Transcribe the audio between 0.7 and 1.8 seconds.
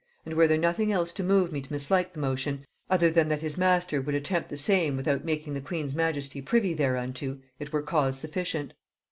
else to move me to